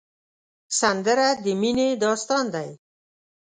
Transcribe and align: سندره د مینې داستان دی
سندره 0.79 1.27
د 1.43 1.45
مینې 1.61 1.89
داستان 2.03 2.45
دی 2.53 2.69